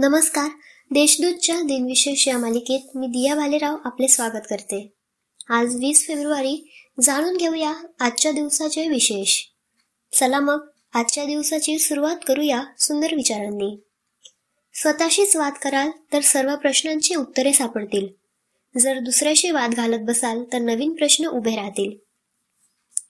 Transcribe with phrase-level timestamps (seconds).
[0.00, 0.48] नमस्कार.
[0.90, 4.92] देशदूतच्या दिनविशेष या मालिकेत मी दिया भालेराव आपले स्वागत करते.
[5.48, 6.70] आज वीस फेब्रुवारी
[7.02, 9.42] जाणून घेऊया आजच्या दिवसाचे विशेष.
[10.12, 13.80] चला मग आजच्या दिवसाची सुरुवात करूया सुंदर विचारांनी.
[14.74, 18.08] स्वतःशीच वाद कराल तर सर्व प्रश्नांची उत्तरे सापडतील.
[18.78, 21.92] जर दुसऱ्याशी वाद घालत बसाल तर नवीन प्रश्न उभे राहतील.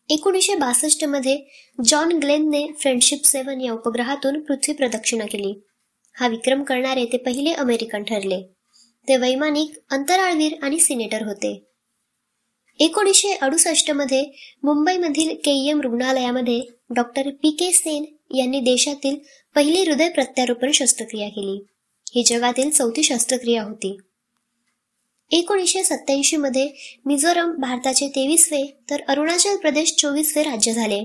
[0.09, 1.45] एकोणीसशे बासष्टमध्ये
[1.85, 5.61] जॉन ग्लेनने फ्रेंडशिप सेवन या उपग्रहातून पृथ्वी प्रदक्षिणा केली.
[6.21, 8.43] हा विक्रम करणारे ते पहिले अमेरिकन ठरले.
[9.09, 11.65] ते वैमानिक अंतराळवीर आणि सिनेटर होते.
[12.79, 14.25] एकोणीसशे अडुसष्टमध्ये
[14.63, 18.05] मुंबईमधील केईएम रुग्णालयामध्ये डॉक्टर पी के सेन
[18.37, 19.17] यांनी देशातील
[19.55, 21.65] पहिली हृदय प्रत्यारोपण शस्त्रक्रिया केली.
[22.15, 23.99] ही जगातील चौथी शस्त्रक्रिया होती.
[25.31, 26.71] एकोणीसशे सत्याऐंशी मध्ये
[27.07, 31.05] मिझोरम भारताचे तेवीसवे तर अरुणाचल प्रदेश चोवीसवे राज्य झाले.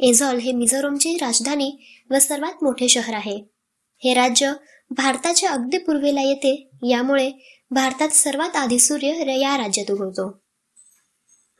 [0.00, 1.72] एझॉल हे मिझोरमची राजधानी
[2.10, 3.55] व सर्वात मोठे शहर आहे.
[3.98, 4.52] हे राज्य
[4.90, 6.68] भारताच्या अगदी पूर्वेला येते.
[6.88, 7.30] यामुळे
[7.70, 10.42] भारतात सर्वात आधी सूर्य या राज्यात उगवतो.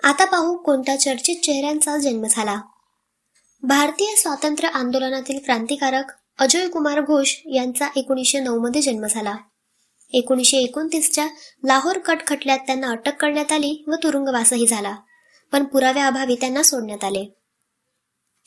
[0.03, 2.61] आता पाहू कोणत्या चर्चित चेहऱ्यांचा जन्म झाला.
[3.63, 6.05] भारतीय स्वातंत्र्य आंदोलनातील क्रांतिकारक
[6.39, 9.35] अजय कुमार घोष यांचा एकोणीसशे नऊ मध्ये जन्म झाला.
[10.13, 11.27] एकोणीसशे एकोणतीसच्या
[11.65, 14.97] लाहोर कटखटल्यात त्यांना अटक करण्यात आली व तुरुंगवासही झाला.
[15.53, 17.35] पण पुराव्याअभावी त्यांना सोडण्यात आले.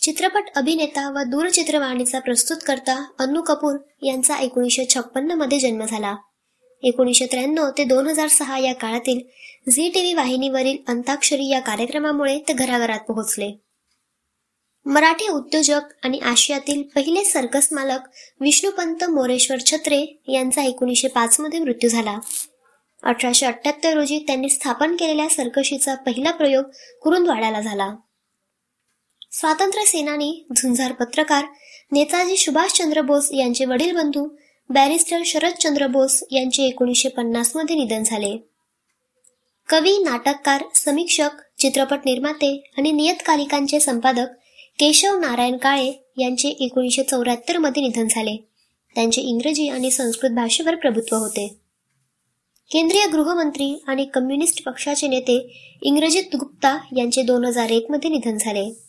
[0.01, 6.15] चित्रपट अभिनेता व दूरचित्रवाणीचा प्रस्तुतकर्ता अन्नू कपूर यांचा एकोणीसशे छप्पन्नमध्ये जन्म झाला.
[6.83, 9.19] एकोणीसशे त्र्याण्णव ते दोन हजार सहा या काळातील
[9.71, 13.51] झी टीव्ही वाहिनीवरील अंताक्षरी या कार्यक्रमामुळे ते घराघरात पोहोचले.
[14.85, 17.99] मराठी उद्योजक आणि आशियातील पहिले सर्कस मालक
[18.41, 22.19] विष्णुपंत मोरेश्वर छत्रे यांचा एकोणीसशे पाच मध्ये मृत्यू झाला.
[23.03, 26.63] अठराशे अठ्याहत्तर रोजी त्यांनी स्थापन केलेल्या सर्कशीचा पहिला प्रयोग
[27.01, 27.95] कुरुंदवाड्याला झाला.
[29.31, 31.45] स्वातंत्र्य सेनानी झुंजार पत्रकार
[31.91, 34.27] नेताजी सुभाषचंद्र बोस यांचे वडील बंधू
[34.69, 38.37] बॅरिस्टर शरदचंद्र बोस यांचे एकोणीसशे पन्नासमध्ये निधन झाले.
[39.69, 44.27] कवी नाटककार समीक्षक चित्रपट निर्माते आणि नियतकालिकांचे संपादक
[44.79, 48.35] केशव नारायण काळे यांचे एकोणीसशे चौऱ्याहत्तरमध्ये निधन झाले.
[48.95, 51.47] त्यांचे इंग्रजी आणि संस्कृत भाषेवर प्रभुत्व होते.
[52.71, 55.39] केंद्रीय गृहमंत्री आणि कम्युनिस्ट पक्षाचे नेते
[55.81, 58.88] इंग्रजित गुप्ता यांचे दोन हजार एक मध्ये निधन झाले.